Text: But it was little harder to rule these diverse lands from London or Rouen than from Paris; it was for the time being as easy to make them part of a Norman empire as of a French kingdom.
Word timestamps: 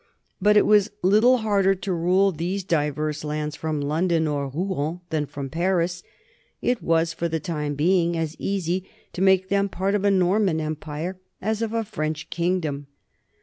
But 0.41 0.57
it 0.57 0.65
was 0.65 0.89
little 1.03 1.37
harder 1.45 1.75
to 1.75 1.93
rule 1.93 2.31
these 2.31 2.63
diverse 2.63 3.23
lands 3.23 3.55
from 3.55 3.79
London 3.79 4.27
or 4.27 4.47
Rouen 4.49 5.01
than 5.11 5.27
from 5.27 5.47
Paris; 5.47 6.01
it 6.59 6.81
was 6.81 7.13
for 7.13 7.27
the 7.29 7.39
time 7.39 7.75
being 7.75 8.17
as 8.17 8.35
easy 8.39 8.89
to 9.13 9.21
make 9.21 9.49
them 9.49 9.69
part 9.69 9.93
of 9.93 10.03
a 10.03 10.09
Norman 10.09 10.59
empire 10.59 11.19
as 11.39 11.61
of 11.61 11.71
a 11.73 11.83
French 11.83 12.31
kingdom. 12.31 12.87